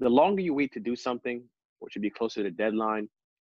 [0.00, 1.42] the longer you wait to do something,
[1.78, 3.08] which would be closer to deadline,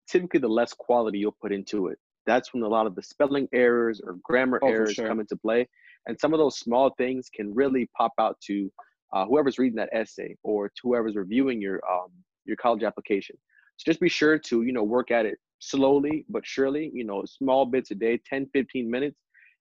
[0.08, 1.98] typically the less quality you'll put into it.
[2.27, 5.08] That's when a lot of the spelling errors or grammar Oh, errors sure.
[5.08, 5.68] come into play.
[6.06, 8.70] And some of those small things can really pop out to
[9.14, 12.10] uh, whoever's reading that essay or to whoever's reviewing your um,
[12.45, 13.36] your college application.
[13.76, 17.24] So just be sure to, you know, work at it slowly but surely, you know,
[17.24, 19.18] small bits a day, 10, 15 minutes.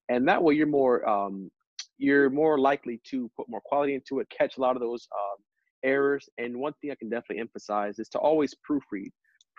[0.09, 1.49] And that way you're more um,
[1.97, 5.37] you're more likely to put more quality into it, catch a lot of those um,
[5.83, 6.27] errors.
[6.37, 9.09] And one thing I can definitely emphasize is to always proofread.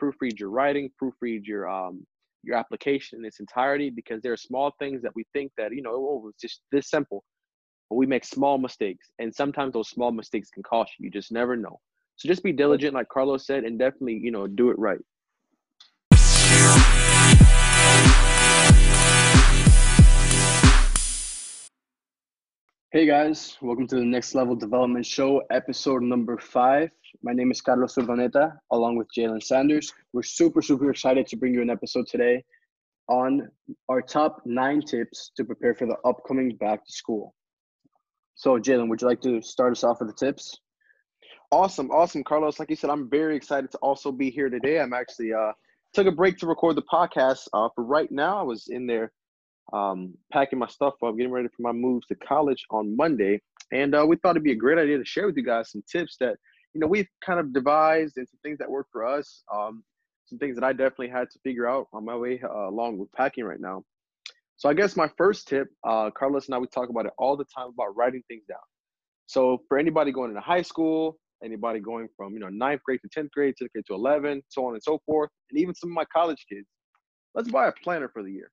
[0.01, 2.05] Proofread your writing, proofread your um,
[2.45, 5.83] your application in its entirety because there are small things that we think that you
[5.83, 7.25] know oh it's just this simple
[7.89, 11.33] but we make small mistakes and sometimes those small mistakes can cost you you just
[11.33, 11.79] never know
[12.17, 15.01] so just be diligent like carlos said and definitely you know do it right
[22.95, 26.91] Hey guys, welcome to the Next Level Development Show, episode number five.
[27.25, 29.93] My name is Carlos Urdaneta, along with Jalen Sanders.
[30.13, 32.45] We're super, super excited to bring you an episode today
[33.09, 33.49] on
[33.89, 37.35] our top nine tips to prepare for the upcoming back to school.
[38.37, 40.61] So, Jalen, would you like to start us off with the tips?
[41.51, 44.95] awesome awesome carlos like you said i'm very excited to also be here today i'm
[44.95, 45.53] actually uh
[45.93, 49.13] took a break to record the podcast uh for right now i was in there
[49.75, 53.41] um packing my stuff up getting ready for my move to college on monday
[53.73, 55.83] and uh we thought it'd be a great idea to share with you guys some
[55.91, 56.37] tips that
[56.73, 59.83] you know we've kind of devised and some things that work for us um
[60.27, 63.11] some things that i definitely had to figure out on my way uh, along with
[63.13, 63.83] packing right now
[64.57, 67.37] so i guess my first tip uh carlos and i we talk about it all
[67.37, 68.59] the time about writing things down
[69.27, 73.21] so for anybody going into high school anybody going from you know ninth grade to
[73.21, 75.95] 10th grade, 10th grade to 11, so on and so forth, and even some of
[75.95, 76.67] my college kids.
[77.35, 78.51] Let's buy a planner for the year.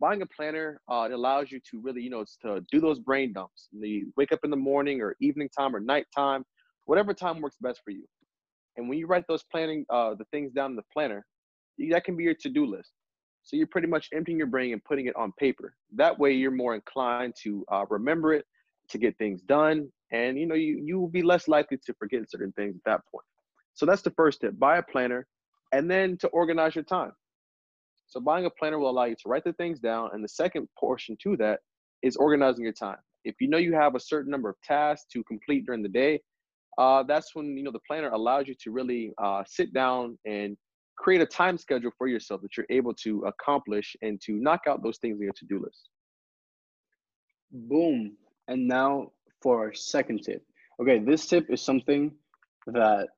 [0.00, 3.32] Buying a planner, uh, it allows you to really, you know, to do those brain
[3.32, 3.68] dumps.
[3.72, 6.44] You wake up in the morning or evening time or night time,
[6.86, 8.04] whatever time works best for you.
[8.76, 11.26] And when you write those planning, uh, the things down in the planner,
[11.90, 12.92] that can be your to-do list.
[13.42, 15.74] So you're pretty much emptying your brain and putting it on paper.
[15.96, 18.44] That way, you're more inclined to uh, remember it,
[18.88, 22.30] to get things done, and you know you you will be less likely to forget
[22.30, 23.24] certain things at that point
[23.74, 25.26] so that's the first tip buy a planner
[25.72, 27.12] and then to organize your time
[28.10, 30.68] so buying a planner will allow you to write the things down and the second
[30.78, 31.60] portion to that
[32.02, 35.24] is organizing your time if you know you have a certain number of tasks to
[35.24, 36.20] complete during the day
[36.78, 40.56] uh, that's when you know the planner allows you to really uh, sit down and
[40.96, 44.82] create a time schedule for yourself that you're able to accomplish and to knock out
[44.82, 45.88] those things on your to-do list
[47.52, 48.16] Boom.
[48.48, 49.10] And now
[49.42, 50.42] for our second tip.
[50.80, 52.12] Okay, this tip is something
[52.66, 53.08] that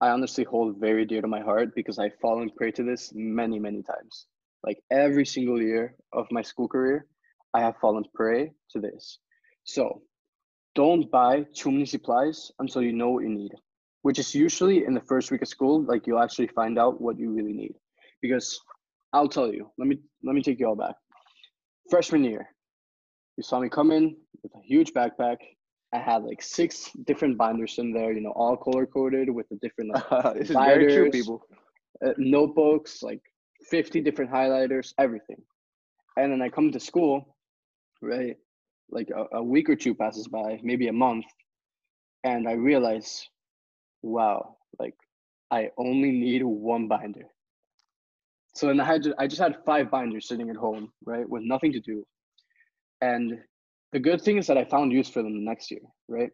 [0.00, 3.58] I honestly hold very dear to my heart because I've fallen prey to this many,
[3.58, 4.26] many times.
[4.62, 7.06] Like every single year of my school career,
[7.54, 9.18] I have fallen prey to this.
[9.64, 10.02] So
[10.74, 13.52] don't buy too many supplies until you know what you need,
[14.02, 17.18] which is usually in the first week of school, like you'll actually find out what
[17.18, 17.74] you really need.
[18.20, 18.60] Because
[19.12, 20.96] I'll tell you, let me let me take you all back.
[21.90, 22.48] Freshman year,
[23.36, 25.36] you saw me come in with a huge backpack.
[25.92, 29.56] I had like six different binders in there, you know, all color coded with the
[29.56, 31.42] different like, this is very true people
[32.04, 33.22] uh, notebooks, like
[33.70, 35.42] 50 different highlighters, everything.
[36.16, 37.36] And then I come to school,
[38.02, 38.36] right?
[38.90, 41.26] Like a, a week or two passes by, maybe a month,
[42.24, 43.26] and I realize,
[44.02, 44.94] wow, like
[45.50, 47.26] I only need one binder.
[48.54, 51.42] So then I had to, I just had five binders sitting at home, right, with
[51.44, 52.06] nothing to do.
[53.02, 53.38] And
[53.92, 56.30] the good thing is that I found use for them the next year, right?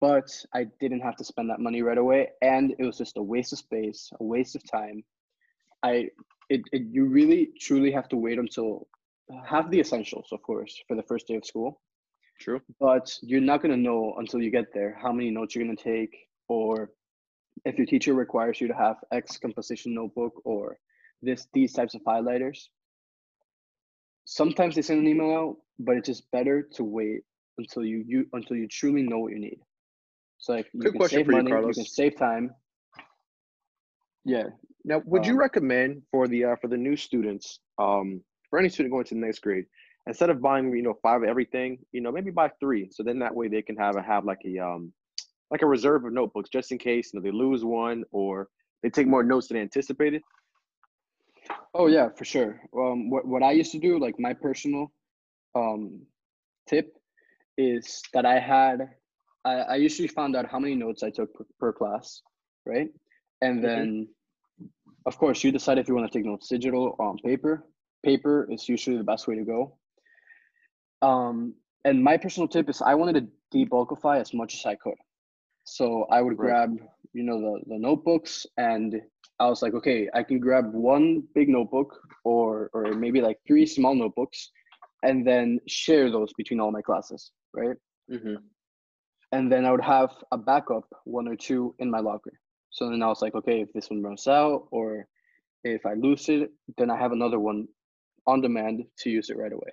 [0.00, 3.22] But I didn't have to spend that money right away, and it was just a
[3.22, 5.02] waste of space, a waste of time.
[5.82, 6.08] I,
[6.48, 8.86] it, it you really truly have to wait until
[9.44, 11.80] have the essentials, of course, for the first day of school.
[12.40, 15.76] true But you're not gonna know until you get there how many notes you're gonna
[15.76, 16.16] take,
[16.48, 16.90] or
[17.64, 20.78] if your teacher requires you to have X composition notebook or
[21.22, 22.68] this these types of highlighters.
[24.24, 27.22] Sometimes they send an email out, but it's just better to wait
[27.58, 29.58] until you, you until you truly know what you need.
[30.38, 32.52] So like you Good can save for you, money, you can save time.
[34.24, 34.44] Yeah,
[34.84, 38.68] Now, would you Um, recommend for the uh, for the new students, um, for any
[38.68, 39.66] student going to the next grade,
[40.06, 43.18] instead of buying you know five of everything, you know maybe buy three, so then
[43.20, 44.92] that way they can have a have like a um
[45.50, 48.48] like a reserve of notebooks just in case you know they lose one or
[48.82, 50.22] they take more notes than anticipated.
[51.74, 52.60] Oh yeah, for sure.
[52.76, 54.92] Um, what what I used to do, like my personal
[55.58, 55.82] um
[56.68, 56.88] tip,
[57.58, 58.78] is that I had
[59.44, 62.22] I, I usually found out how many notes I took per, per class,
[62.66, 62.88] right?
[63.42, 64.08] And then,
[65.06, 67.64] of course, you decide if you want to take notes digital or on paper.
[68.04, 69.78] Paper is usually the best way to go.
[71.02, 73.28] Um, and my personal tip is I wanted to
[73.58, 74.96] debulkify as much as I could.
[75.64, 76.56] So I would Right.
[76.56, 76.76] grab
[77.14, 79.00] you know the the notebooks and
[79.40, 83.66] I was like, okay, I can grab one big notebook or or maybe like three
[83.66, 84.50] small notebooks,
[85.02, 87.76] and then share those between all my classes, right?
[88.10, 88.36] Mm-hmm.
[89.32, 92.32] And then I would have a backup, one or two in my locker.
[92.70, 95.06] So then I was like, okay, if this one runs out or
[95.64, 97.68] if I lose it, then I have another one
[98.26, 99.70] on demand to use it right away.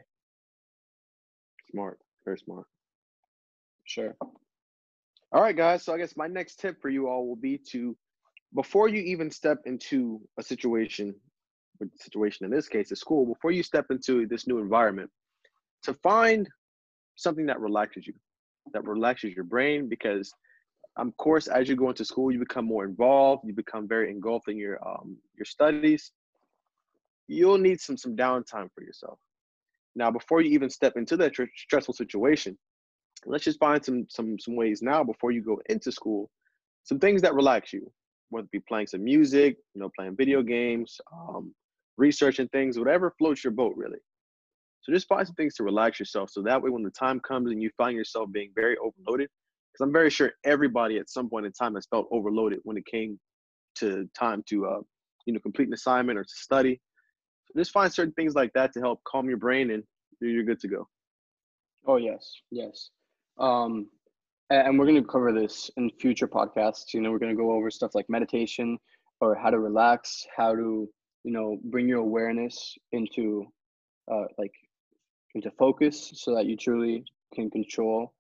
[1.72, 2.66] Smart, very smart.
[3.86, 4.16] Sure.
[5.32, 5.84] All right, guys.
[5.84, 7.96] So I guess my next tip for you all will be to,
[8.54, 11.16] before you even step into a situation,
[11.96, 15.10] situation in this case is school, before you step into this new environment,
[15.84, 16.48] to find
[17.16, 18.14] something that relaxes you,
[18.74, 20.34] that relaxes your brain, because
[20.98, 24.48] of course, as you go into school, you become more involved, you become very engulfed
[24.48, 26.12] in your um, your studies.
[27.28, 29.20] You'll need some some downtime for yourself.
[29.96, 32.58] Now, before you even step into that tr- stressful situation,
[33.26, 36.30] let's just find some some some ways now before you go into school,
[36.84, 37.92] some things that relax you,
[38.30, 41.54] whether it be playing some music, you know, playing video games, um,
[41.98, 44.00] researching things, whatever floats your boat, really.
[44.82, 47.52] So just find some things to relax yourself, so that way when the time comes
[47.52, 49.30] and you find yourself being very overloaded,
[49.74, 52.86] because I'm very sure everybody at some point in time has felt overloaded when it
[52.86, 53.20] came
[53.76, 54.80] to time to, uh,
[55.26, 56.80] you know, complete an assignment or to study.
[57.46, 59.84] So just find certain things like that to help calm your brain, and
[60.22, 60.88] you're good to go.
[61.88, 62.90] Oh yes, yes.
[63.40, 63.88] Um,
[64.52, 66.94] and we're going to cover this in future podcasts.
[66.94, 68.78] You know, we're going to go over stuff like meditation
[69.20, 70.88] or how to relax, how to,
[71.26, 73.46] you know, bring your awareness into,
[74.12, 74.54] uh, like,
[75.34, 78.14] into focus so that you truly can control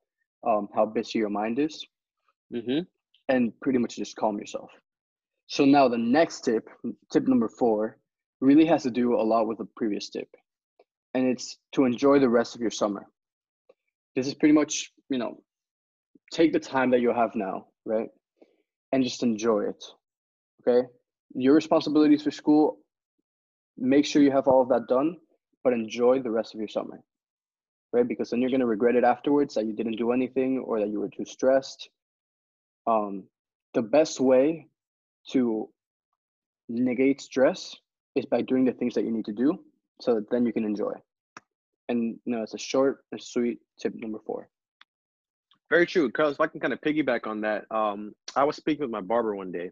[0.45, 1.85] um, how busy your mind is,
[2.53, 2.81] Mm-hmm.
[3.29, 4.69] and pretty much just calm yourself.
[5.47, 6.69] So now the next tip,
[7.11, 7.97] tip number four,
[8.41, 10.29] really has to do a lot with the previous tip,
[11.13, 13.05] and it's to enjoy the rest of your summer.
[14.15, 15.41] This is pretty much, you know,
[16.31, 18.09] take the time that you have now, right?
[18.91, 19.83] And just enjoy it.
[20.61, 20.87] Okay?
[21.35, 22.79] Your responsibilities for school,
[23.77, 25.17] make sure you have all of that done,
[25.63, 27.01] but enjoy the rest of your summer.
[27.91, 28.07] Right?
[28.07, 30.99] Because then you're gonna regret it afterwards that you didn't do anything or that you
[30.99, 31.89] were too stressed.
[32.87, 33.23] Um,
[33.73, 34.67] the best way
[35.29, 35.69] to
[36.69, 37.75] negate stress
[38.15, 39.59] is by doing the things that you need to do
[40.01, 40.93] so that then you can enjoy.
[41.89, 44.49] And you know, it's a short and sweet tip number four.
[45.69, 46.35] Very true, Carlos.
[46.35, 49.35] If I can kind of piggyback on that, um, I was speaking with my barber
[49.35, 49.71] one day,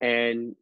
[0.00, 0.54] and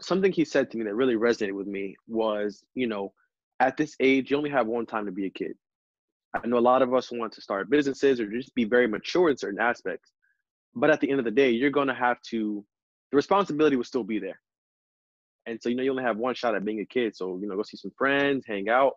[0.00, 3.12] something he said to me that really resonated with me was, you know,
[3.60, 5.56] at this age, you only have one time to be a kid.
[6.34, 9.30] I know a lot of us want to start businesses or just be very mature
[9.30, 10.12] in certain aspects,
[10.74, 12.64] but at the end of the day, you're going to have to.
[13.10, 14.40] The responsibility will still be there,
[15.46, 17.16] and so you know you only have one shot at being a kid.
[17.16, 18.94] So you know, go see some friends, hang out,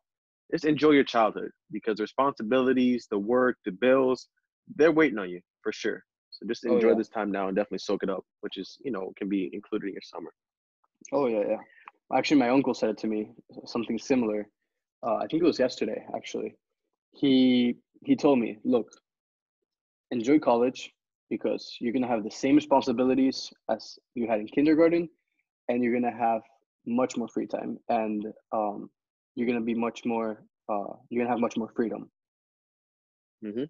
[0.52, 4.28] just enjoy your childhood because the responsibilities, the work, the bills,
[4.76, 6.04] they're waiting on you for sure.
[6.32, 6.96] So just Oh, enjoy yeah.
[6.96, 9.88] this time now and definitely soak it up, which is you know can be included
[9.88, 10.32] in your summer.
[11.12, 11.58] Oh yeah, yeah.
[12.14, 13.32] Actually, my uncle said it to me,
[13.66, 14.48] something similar.
[15.06, 16.06] Uh, I think it was yesterday.
[16.16, 16.56] Actually,
[17.12, 18.88] he he told me, look,
[20.12, 20.94] enjoy college
[21.30, 25.10] because you're gonna have the same responsibilities as you had in kindergarten,
[25.70, 26.42] and you're gonna have
[26.86, 28.90] much more free time, and um,
[29.36, 30.44] you're gonna be much more.
[30.70, 32.10] Uh, you're gonna have much more freedom
[33.42, 33.66] hmm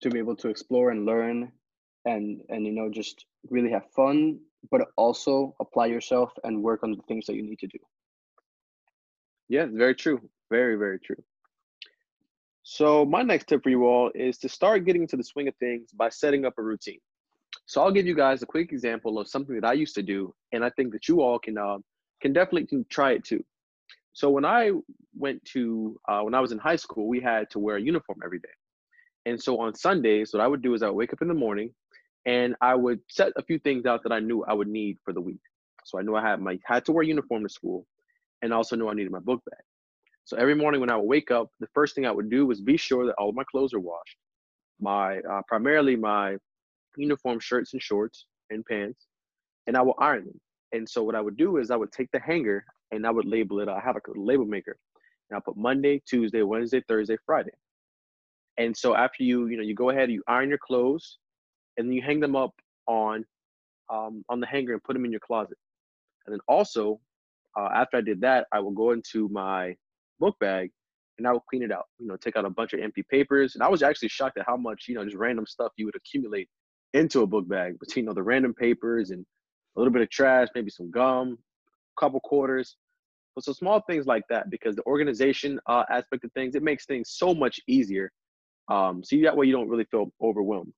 [0.00, 1.52] to be able to explore and learn,
[2.04, 4.38] and and you know just really have fun,
[4.70, 7.78] but also apply yourself and work on the things that you need to do.
[9.48, 10.20] Yeah, very true.
[10.50, 11.22] Very very true.
[12.62, 15.56] So my next tip for you all is to start getting into the swing of
[15.56, 17.00] things by setting up a routine.
[17.64, 20.34] So I'll give you guys a quick example of something that I used to do,
[20.52, 21.78] and I think that you all can uh,
[22.20, 23.42] can definitely can try it too.
[24.12, 24.72] So when I
[25.16, 28.18] went to uh, when I was in high school, we had to wear a uniform
[28.24, 28.56] every day,
[29.26, 31.34] and so on Sundays, what I would do is I would wake up in the
[31.34, 31.70] morning,
[32.26, 35.12] and I would set a few things out that I knew I would need for
[35.12, 35.40] the week.
[35.84, 37.86] So I knew I had my had to wear uniform to school,
[38.42, 39.60] and also knew I needed my book bag.
[40.24, 42.60] So every morning when I would wake up, the first thing I would do was
[42.60, 44.16] be sure that all of my clothes are washed.
[44.80, 46.36] My uh, primarily my
[46.96, 49.06] uniform shirts and shorts and pants,
[49.66, 50.40] and I will iron them.
[50.72, 53.24] And so what I would do is I would take the hanger and I would
[53.24, 53.68] label it.
[53.68, 54.76] I have a label maker,
[55.30, 57.52] and I put Monday, Tuesday, Wednesday, Thursday, Friday.
[58.58, 61.18] And so after you you know you go ahead you iron your clothes,
[61.78, 62.52] and then you hang them up
[62.86, 63.24] on
[63.90, 65.56] um, on the hanger and put them in your closet.
[66.26, 67.00] And then also
[67.56, 69.74] uh, after I did that, I will go into my
[70.20, 70.70] book bag
[71.16, 71.86] and I will clean it out.
[71.98, 73.54] You know, take out a bunch of empty papers.
[73.54, 75.96] And I was actually shocked at how much, you know, just random stuff you would
[75.96, 76.48] accumulate
[76.94, 79.24] into a book bag between, you know, the random papers and
[79.76, 81.38] a little bit of trash, maybe some gum,
[81.96, 82.76] a couple quarters.
[83.34, 86.86] But so small things like that, because the organization uh, aspect of things, it makes
[86.86, 88.10] things so much easier.
[88.68, 90.72] Um, so that way you don't really feel overwhelmed.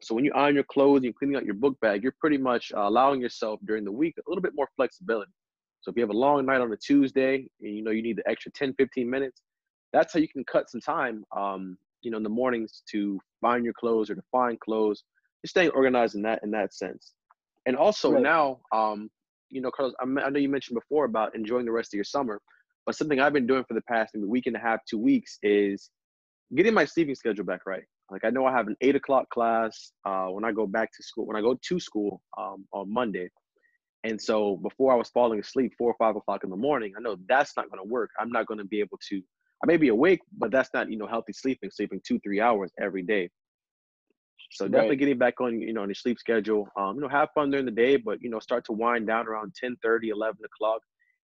[0.00, 2.72] So when you iron your clothes, you're cleaning out your book bag, you're pretty much
[2.76, 5.32] uh, allowing yourself during the week a little bit more flexibility.
[5.80, 8.16] So if you have a long night on a Tuesday and you know you need
[8.16, 9.42] the extra 10, 15 minutes,
[9.92, 13.64] that's how you can cut some time, um, you know, in the mornings to find
[13.64, 15.02] your clothes or to find clothes,
[15.42, 17.14] just staying organized in that in that sense.
[17.66, 18.22] And also right.
[18.22, 19.10] now, um,
[19.50, 22.40] you know, Carlos, I know you mentioned before about enjoying the rest of your summer,
[22.86, 25.38] but something I've been doing for the past maybe week and a half, two weeks
[25.42, 25.90] is
[26.54, 27.84] getting my sleeping schedule back right.
[28.10, 31.02] Like I know I have an eight o'clock class uh, when I go back to
[31.02, 33.28] school, when I go to school um, on Monday.
[34.04, 37.00] And so before I was falling asleep, four or five o'clock in the morning, I
[37.00, 38.10] know that's not going to work.
[38.18, 39.20] I'm not going to be able to.
[39.62, 41.70] I may be awake, but that's not you know healthy sleeping.
[41.70, 43.28] Sleeping two three hours every day.
[44.52, 44.98] So definitely right.
[44.98, 46.68] getting back on you know on your sleep schedule.
[46.78, 49.26] Um, you know have fun during the day, but you know start to wind down
[49.26, 50.80] around 10, 30, 11 o'clock.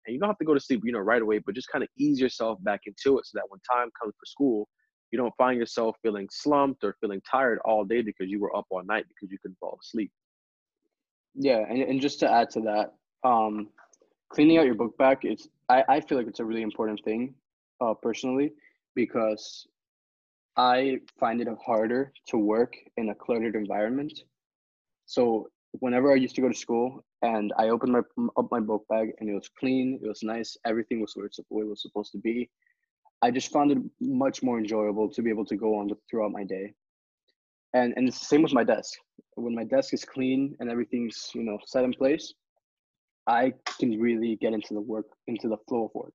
[0.06, 1.84] And you don't have to go to sleep you know right away, but just kind
[1.84, 4.68] of ease yourself back into it so that when time comes for school,
[5.10, 8.66] you don't find yourself feeling slumped or feeling tired all day because you were up
[8.70, 10.10] all night because you couldn't fall asleep.
[11.34, 12.94] Yeah, and, and just to add to that,
[13.28, 13.68] um,
[14.30, 17.34] cleaning out your book bag, it's I, I feel like it's a really important thing,
[17.80, 18.52] uh, personally,
[18.94, 19.66] because
[20.56, 24.20] I find it harder to work in a cluttered environment.
[25.04, 25.48] So
[25.80, 28.00] whenever I used to go to school and I opened my
[28.36, 31.68] up my book bag and it was clean, it was nice, everything was where it
[31.68, 32.48] was supposed to be.
[33.26, 36.44] I just found it much more enjoyable to be able to go on throughout my
[36.44, 36.72] day.
[37.74, 38.92] And and it's the same with my desk.
[39.34, 42.32] When my desk is clean and everything's you know set in place,
[43.26, 46.14] I can really get into the work, into the flow of work.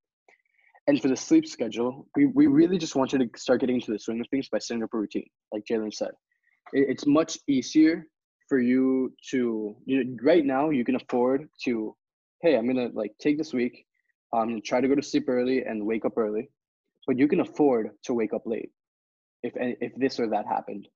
[0.87, 3.91] And for the sleep schedule, we, we really just want you to start getting into
[3.91, 6.13] the swing of things by setting up a routine, like Jalen said.
[6.71, 8.07] It, it's much easier
[8.47, 11.93] for you to you know, right now you can afford to,
[12.41, 13.85] hey, I'm gonna like take this week,
[14.33, 16.49] I'm gonna try to go to sleep early and wake up early
[17.07, 18.71] but you can afford to wake up late
[19.43, 20.87] if if this or that happened.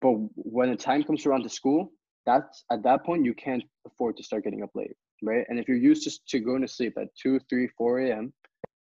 [0.00, 1.92] But when the time comes around to school,
[2.26, 5.44] that's at that point you can't afford to start getting up late, right?
[5.48, 8.32] And if you're used to, to going to sleep at 2, 3, 4 a.m.,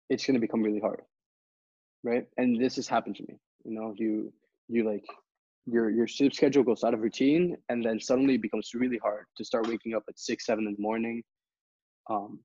[0.09, 1.03] it's going to become really hard,
[2.03, 2.25] right?
[2.37, 3.37] And this has happened to me.
[3.65, 4.33] You know, you
[4.69, 5.05] you like
[5.67, 9.25] your your sleep schedule goes out of routine, and then suddenly it becomes really hard
[9.37, 11.23] to start waking up at six, seven in the morning.
[12.11, 12.41] Um,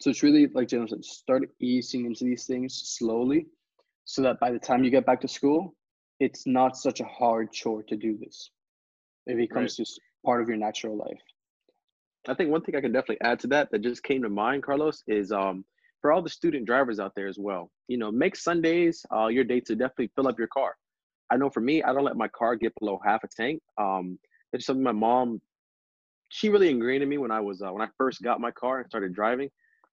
[0.00, 3.46] so it's really like Jalen said, start easing into these things slowly
[4.04, 5.74] so that by the time you get back to school,
[6.20, 8.50] it's not such a hard chore to do this.
[9.26, 9.84] It becomes right.
[9.84, 11.20] just part of your natural life.
[12.28, 14.62] I think one thing I can definitely add to that that just came to mind,
[14.62, 15.64] Carlos, is um,
[16.00, 17.70] for all the student drivers out there as well.
[17.88, 20.76] You know, make Sundays uh, your day to definitely fill up your car.
[21.30, 23.62] I know for me, I don't let my car get below half a tank.
[23.78, 24.18] Um,
[24.52, 25.40] that's something my mom,
[26.28, 28.78] she really ingrained in me when I was uh, when I first got my car
[28.80, 29.50] and started driving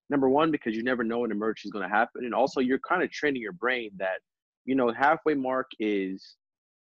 [0.10, 2.80] number one because you never know when emergency is going to happen and also you're
[2.80, 4.20] kind of training your brain that
[4.66, 6.36] you know halfway mark is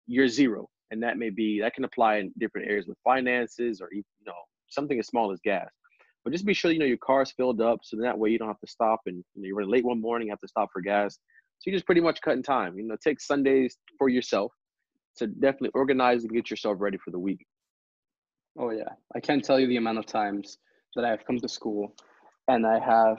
[0.07, 3.89] your zero and that may be that can apply in different areas with finances or
[3.93, 4.33] you know
[4.69, 5.69] something as small as gas.
[6.25, 8.49] But just be sure you know your car's filled up so that way you don't
[8.49, 10.69] have to stop and you know, you're running late one morning you have to stop
[10.73, 11.19] for gas.
[11.59, 14.53] So you just pretty much cutting time you know take sundays for yourself
[15.17, 17.45] to definitely organize and get yourself ready for the week.
[18.59, 18.89] Oh yeah.
[19.15, 20.59] I can't tell you the amount of times
[20.97, 21.95] that i've come to school
[22.49, 23.19] and I have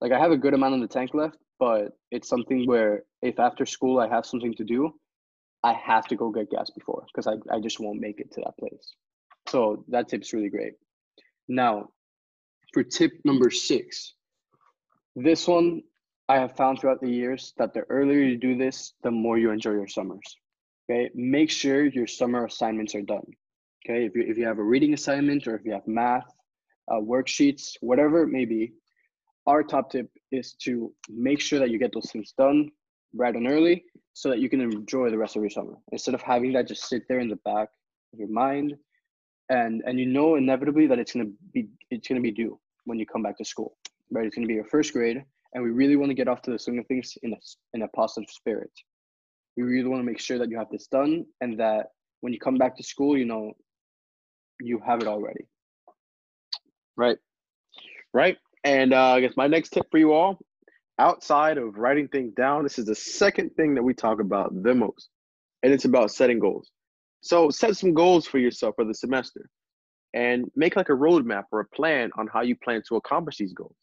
[0.00, 3.38] like I have a good amount in the tank left, but it's something where if
[3.38, 4.92] after school I have something to do,
[5.62, 8.42] I have to go get gas before because I, I just won't make it to
[8.42, 8.94] that place.
[9.48, 10.74] So that tip's really great.
[11.48, 11.88] Now,
[12.74, 14.14] for tip number six,
[15.14, 15.82] this one
[16.28, 19.50] I have found throughout the years that the earlier you do this, the more you
[19.50, 20.36] enjoy your summers.
[20.90, 23.26] Okay, make sure your summer assignments are done.
[23.84, 26.35] Okay, if you if you have a reading assignment or if you have math
[26.90, 28.72] uh, worksheets, whatever it may be,
[29.46, 32.70] our top tip is to make sure that you get those things done
[33.14, 35.74] right and early so that you can enjoy the rest of your summer.
[35.92, 37.68] Instead of having that just sit there in the back
[38.12, 38.74] of your mind
[39.48, 42.58] and and you know inevitably that it's going to be it's going to be due
[42.84, 43.76] when you come back to school
[44.10, 44.26] right?
[44.26, 46.50] It's going to be your first grade and we really want to get off to
[46.50, 47.36] the swing of things in a
[47.74, 48.70] in a positive spirit.
[49.56, 51.86] We really want to make sure that you have this done and that
[52.20, 53.52] when you come back to school you know
[54.60, 55.46] you have it already
[56.96, 57.18] Right.
[58.12, 58.38] Right.
[58.64, 60.38] And uh, I guess my next tip for you all
[60.98, 64.74] outside of writing things down, this is the second thing that we talk about the
[64.74, 65.10] most,
[65.62, 66.70] and it's about setting goals.
[67.20, 69.48] So set some goals for yourself for the semester
[70.14, 73.52] and make like a roadmap or a plan on how you plan to accomplish these
[73.52, 73.76] goals.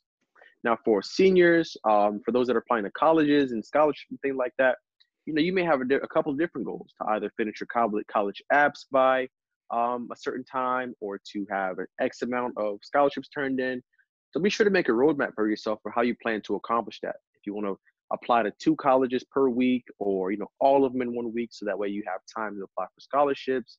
[0.63, 4.38] Now, for seniors, um, for those that are applying to colleges and scholarships and things
[4.38, 4.77] like that,
[5.25, 7.67] you know, you may have a, di- a couple different goals to either finish your
[7.67, 9.27] college college apps by,
[9.77, 13.81] um, a certain time or to have an X amount of scholarships turned in.
[14.31, 16.99] So be sure to make a roadmap for yourself for how you plan to accomplish
[17.01, 17.17] that.
[17.37, 17.77] If you want to
[18.17, 21.49] apply to two colleges per week or you know all of them in one week
[21.51, 23.71] so that way you have time to apply for scholarships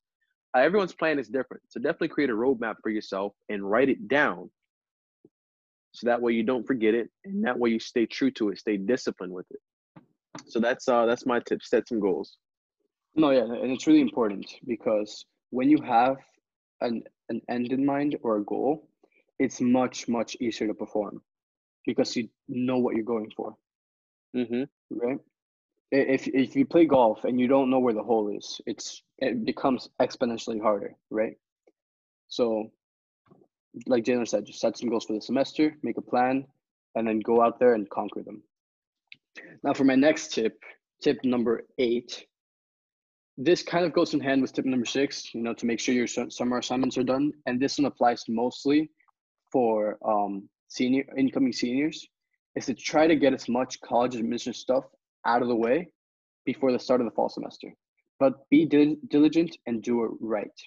[0.55, 1.61] Uh, everyone's plan is different.
[1.71, 4.49] So definitely create a roadmap for yourself and write it down.
[5.97, 8.57] So that way you don't forget it, and that way you stay true to it,
[8.65, 9.61] stay disciplined with it.
[10.51, 11.59] So that's uh that's my tip.
[11.61, 12.29] Set some goals.
[13.21, 15.11] No, yeah, and it's really important because
[15.55, 16.17] when you have
[16.81, 18.87] an an end in mind or a goal,
[19.39, 21.21] it's much much easier to perform
[21.85, 23.55] because you know what you're going for.
[24.35, 24.63] Mm-hmm.
[24.89, 25.19] Right.
[25.91, 29.45] If if you play golf and you don't know where the hole is, it's it
[29.45, 31.37] becomes exponentially harder, right?
[32.27, 32.71] So,
[33.87, 36.45] like Jalen said, just set some goals for the semester, make a plan,
[36.95, 38.43] and then go out there and conquer them.
[39.63, 40.59] Now, for my next tip,
[41.01, 42.25] tip number eight.
[43.37, 45.93] This kind of goes in hand with tip number six, you know, to make sure
[45.93, 47.33] your summer assignments are done.
[47.45, 48.89] And this one applies mostly
[49.51, 52.07] for um, senior incoming seniors,
[52.55, 54.85] is to try to get as much college admission stuff
[55.25, 55.89] out of the way
[56.45, 57.73] before the start of the fall semester.
[58.19, 60.57] But be dil- diligent and do it right.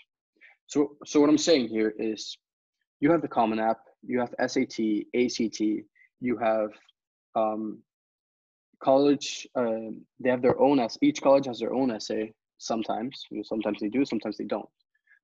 [0.67, 2.37] So, so what I'm saying here is,
[3.01, 4.79] you have the Common App, you have SAT,
[5.15, 5.61] ACT,
[6.21, 6.71] you have
[7.35, 7.79] um,
[8.83, 13.43] college uh, they have their own each college has their own essay sometimes you know,
[13.43, 14.69] sometimes they do sometimes they don't.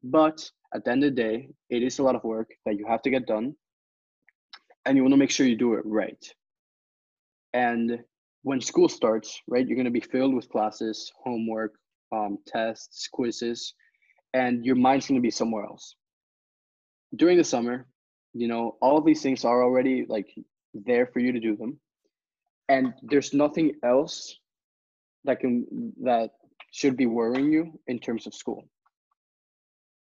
[0.02, 2.86] But at the end of the day it is a lot of work that you
[2.86, 3.54] have to get done
[4.84, 6.24] and you want to make sure you do it right.
[7.52, 8.00] And
[8.42, 11.74] when school starts right you're going to be filled with classes homework
[12.12, 13.74] um, tests quizzes
[14.32, 15.96] and your mind's going to be somewhere else.
[17.16, 17.86] During the summer
[18.34, 20.28] you know all these things are already like
[20.74, 21.78] there for you to do them
[22.68, 24.38] and there's nothing else
[25.24, 26.30] that can that
[26.78, 28.62] should be worrying you in terms of school.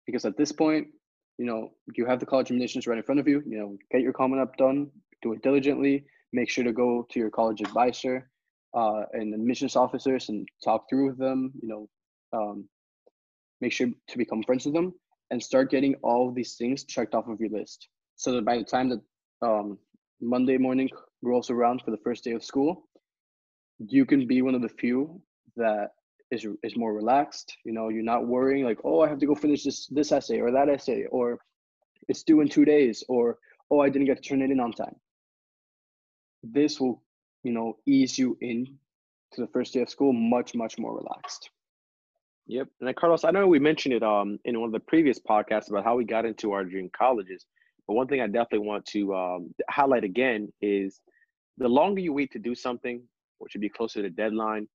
[0.06, 0.86] Because at this point
[1.38, 4.00] you know you have the college admissions right in front of you you know get
[4.00, 4.78] your common app done
[5.20, 8.30] do it diligently make sure to go to your college advisor
[8.74, 11.82] uh, and admissions officers and talk through with them you know
[12.32, 12.66] um,
[13.60, 14.92] make sure to become friends with them
[15.30, 17.88] and start getting all these things checked off of your list.
[18.16, 19.00] So that by the time that
[19.46, 19.78] um,
[20.20, 20.88] monday morning
[21.22, 22.88] rolls around for the first day of school,
[23.78, 25.20] you can be one of the few
[25.56, 25.90] that
[26.30, 27.56] is is more relaxed.
[27.64, 30.40] You know, you're not worrying like, oh, I have to go finish this this essay
[30.40, 31.38] or that essay, or
[32.08, 33.38] it's due in two days, or
[33.70, 34.96] oh, I didn't get to turn it in on time.
[36.42, 37.02] This will,
[37.42, 38.66] you know, ease you in
[39.32, 41.50] to the first day of school much much more relaxed.
[42.48, 45.68] Yep, and Carlos, I know we mentioned it um in one of the previous podcasts
[45.70, 47.44] about how we got into our dream colleges,
[47.86, 51.00] but one thing I definitely want to um, highlight again is
[51.58, 53.02] the longer you wait to do something,
[53.38, 54.68] which should be closer to deadline,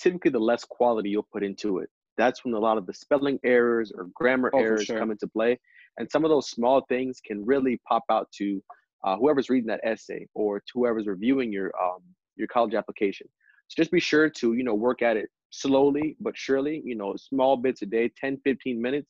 [0.00, 1.88] typically the less quality you'll put into it.
[2.18, 4.98] That's when a lot of the spelling errors or grammar oh, errors sure.
[4.98, 5.58] come into play.
[5.98, 8.62] And some of those small things can really pop out to
[9.04, 12.00] uh, whoever's reading that essay or to whoever's reviewing your um,
[12.36, 13.26] your college application.
[13.68, 17.14] So just be sure to, you know, work at it slowly but surely, you know,
[17.16, 19.08] small bits a day, 10, 15 minutes.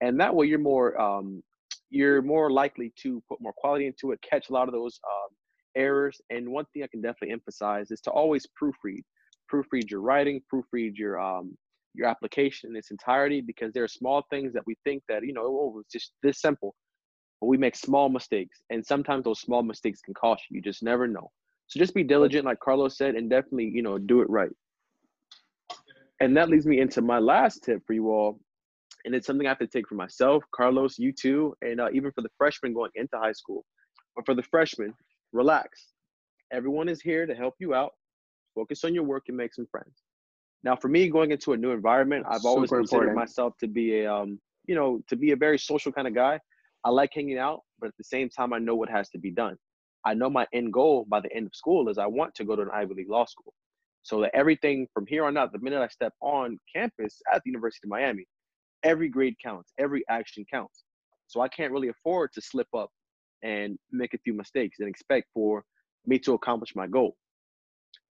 [0.00, 1.42] And that way you're more um,
[1.90, 5.34] you're more likely to put more quality into it, catch a lot of those um,
[5.76, 6.20] errors.
[6.30, 9.02] And one thing I can definitely emphasize is to always proofread,
[9.52, 11.56] proofread your writing, proofread your um,
[11.94, 15.32] your application in its entirety because there are small things that we think that you
[15.32, 16.74] know oh, it's just this simple,
[17.40, 20.56] but we make small mistakes, and sometimes those small mistakes can cost you.
[20.56, 21.30] You just never know.
[21.68, 24.50] So just be diligent, like Carlos said, and definitely you know do it right.
[26.20, 28.40] And that leads me into my last tip for you all,
[29.04, 32.12] and it's something I have to take for myself, Carlos, you too, and uh, even
[32.12, 33.64] for the freshmen going into high school.
[34.14, 34.94] But for the freshmen,
[35.32, 35.88] relax.
[36.52, 37.92] Everyone is here to help you out.
[38.54, 40.02] Focus on your work and make some friends.
[40.64, 43.18] Now, for me, going into a new environment, I've always Super considered important.
[43.18, 46.38] myself to be a, um, you know, to be a very social kind of guy.
[46.84, 49.30] I like hanging out, but at the same time, I know what has to be
[49.30, 49.56] done.
[50.04, 52.56] I know my end goal by the end of school is I want to go
[52.56, 53.52] to an Ivy League law school.
[54.04, 57.50] So that everything from here on out, the minute I step on campus at the
[57.50, 58.26] University of Miami,
[58.82, 60.82] every grade counts, every action counts.
[61.28, 62.90] So I can't really afford to slip up
[63.44, 65.64] and make a few mistakes and expect for
[66.04, 67.16] me to accomplish my goal.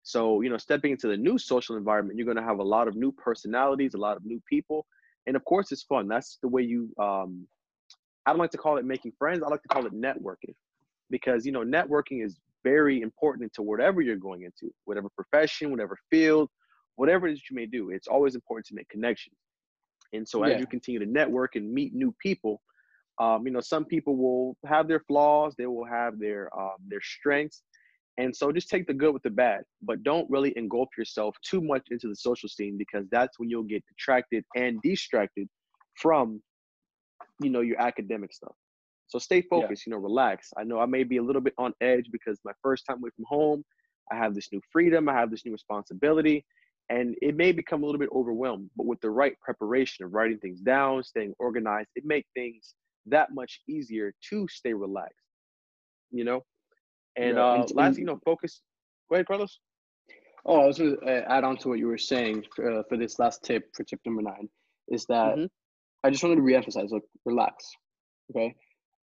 [0.02, 2.88] So, you know, stepping into the new social environment, you're going to have a lot
[2.88, 4.84] of new personalities, a lot of new people.
[5.26, 6.08] And of course, it's fun.
[6.08, 7.46] That's the way you, um,
[8.26, 9.42] I don't like to call it making friends.
[9.44, 10.54] I like to call it networking
[11.10, 15.96] because, you know, networking is very important into whatever you're going into, whatever profession, whatever
[16.10, 16.48] field,
[16.96, 17.90] whatever it is you may do.
[17.90, 19.36] It's always important to make connections.
[20.12, 22.60] And so as you continue to network and meet new people,
[23.20, 27.00] um, you know, some people will have their flaws, they will have their um, their
[27.00, 27.62] strengths,
[28.18, 31.62] and so just take the good with the bad, but don't really engulf yourself too
[31.62, 35.48] much into the social scene because that's when you'll get detracted and distracted
[35.96, 36.42] from,
[37.40, 38.54] you know, your academic stuff.
[39.06, 39.90] So stay focused, yeah.
[39.90, 40.50] you know, relax.
[40.58, 43.10] I know I may be a little bit on edge because my first time away
[43.16, 43.64] from home,
[44.10, 46.44] I have this new freedom, I have this new responsibility,
[46.90, 48.70] and it may become a little bit overwhelmed.
[48.76, 52.74] But with the right preparation of writing things down, staying organized, it make things
[53.06, 55.16] that much easier to stay relaxed.
[56.10, 56.42] You know,
[57.16, 58.62] and Yeah, uh, last, you know, focus.
[59.08, 59.58] Go ahead, Carlos.
[60.44, 62.96] Oh, I was going to add on to what you were saying for, uh, for
[62.96, 64.48] this last tip for tip number nine
[64.88, 65.50] is that Mhm.
[66.04, 67.70] I just wanted to reemphasize look, relax.
[68.30, 68.54] Okay.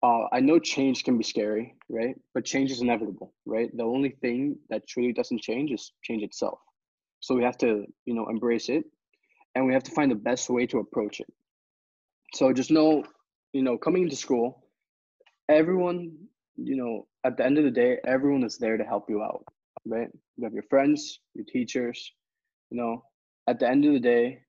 [0.03, 2.15] Uh, I know change can be scary, right?
[2.33, 3.69] But change is inevitable, right?
[3.75, 6.59] The only thing that truly doesn't change is change itself.
[7.21, 8.85] So we have to, you know, embrace it
[9.55, 11.27] and we have to find the best way to approach it.
[12.33, 13.03] So just know,
[13.53, 14.67] you know, coming into school,
[15.49, 19.21] everyone, you know, at the end of the day, everyone is there to help you
[19.21, 19.43] out,
[19.85, 20.09] right?
[20.37, 22.11] You have your friends, your teachers,
[22.69, 23.03] you know,
[23.47, 24.39] at the end of the day,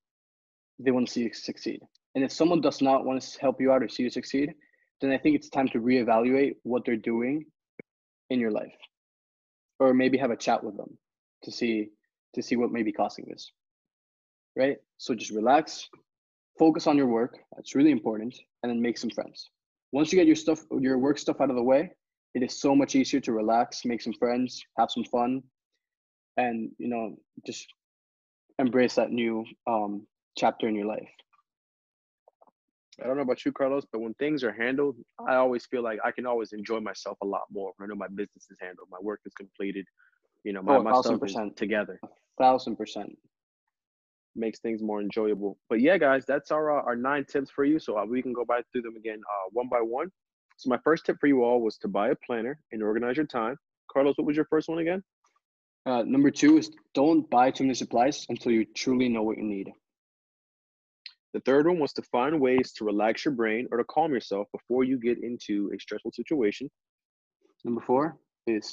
[0.78, 1.80] they want to see you succeed.
[2.14, 4.54] And if someone does not want to help you out or see you succeed,
[5.00, 7.44] then I think it's time to reevaluate what they're doing
[8.30, 8.74] in your life.
[9.78, 10.96] Or maybe have a chat with them
[11.44, 11.90] to see
[12.34, 13.50] to see what may be causing this.
[14.56, 14.76] Right?
[14.98, 15.88] So just relax,
[16.58, 17.38] focus on your work.
[17.54, 19.50] That's really important, and then make some friends.
[19.92, 21.90] Once you get your stuff, your work stuff out of the way,
[22.34, 25.42] it is so much easier to relax, make some friends, have some fun,
[26.36, 27.66] and you know, just
[28.58, 31.08] embrace that new um, chapter in your life.
[33.02, 34.96] I don't know about you, Carlos, but when things are handled,
[35.28, 37.72] I always feel like I can always enjoy myself a lot more.
[37.76, 39.86] when I know my business is handled, my work is completed,
[40.44, 42.00] you know, my, Oh, my stuff is together.
[42.38, 43.10] Thousand percent.
[44.38, 45.56] Makes things more enjoyable.
[45.70, 47.78] But yeah, guys, that's our uh, our nine tips for you.
[47.78, 50.10] So uh, we can go back through them again uh, one by one.
[50.58, 53.26] So my first tip for you all was to buy a planner and organize your
[53.26, 53.56] time.
[53.90, 55.02] Carlos, what was your first one again?
[55.86, 59.44] Uh, number two is don't buy too many supplies until you truly know what you
[59.44, 59.70] need.
[61.32, 64.48] The third one was to find ways to relax your brain or to calm yourself
[64.52, 66.70] before you get into a stressful situation.
[67.64, 68.72] Number four is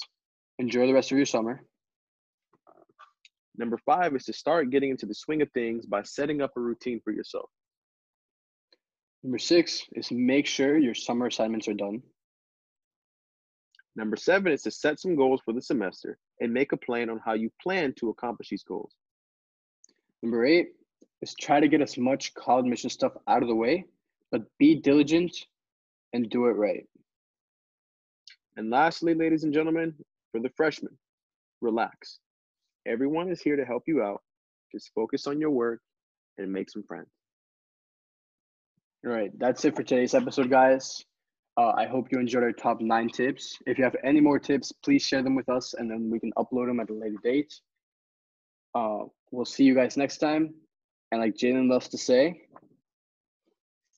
[0.59, 1.63] enjoy the rest of your summer.
[3.57, 6.59] Number five is to start getting into the swing of things by setting up a
[6.59, 7.49] routine for yourself.
[9.23, 12.01] Number six is make sure your summer assignments are done.
[13.95, 17.21] Number seven is to set some goals for the semester and make a plan on
[17.23, 18.95] how you plan to accomplish these goals.
[20.23, 20.69] Number eight
[21.21, 23.85] is try to get as much college mission stuff out of the way,
[24.31, 25.35] but be diligent
[26.13, 26.85] and do it right.
[28.57, 29.93] And lastly, ladies and gentlemen,
[30.31, 30.97] for the freshmen,
[31.61, 32.19] relax.
[32.85, 34.21] Everyone is here to help you out.
[34.71, 35.79] Just focus on your work
[36.37, 37.07] and make some friends.
[39.05, 41.03] All right, that's it for today's episode, guys.
[41.57, 43.57] Uh, I hope you enjoyed our top nine tips.
[43.67, 46.31] If you have any more tips, please share them with us and then we can
[46.37, 47.53] upload them at a later date.
[48.73, 50.53] Uh, we'll see you guys next time.
[51.11, 52.41] And like Jalen loves to say,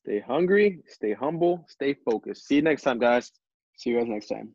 [0.05, 2.47] Stay hungry, stay humble, stay focused.
[2.47, 3.31] See you next time, guys.
[3.77, 4.53] see you guys next time.